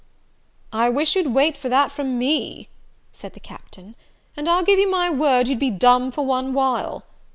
"I 0.73 0.89
wish 0.89 1.15
you'd 1.15 1.31
wait 1.31 1.55
for 1.55 1.69
that 1.69 1.91
from 1.91 2.17
me," 2.17 2.69
said 3.13 3.33
the 3.33 3.39
Captain, 3.39 3.95
"and 4.35 4.49
I'll 4.49 4.63
give 4.63 4.79
you 4.79 4.89
my 4.89 5.11
word 5.11 5.47
you'd 5.47 5.59
be 5.59 5.69
dumb 5.69 6.11
for 6.11 6.25
one 6.25 6.55
while. 6.55 7.03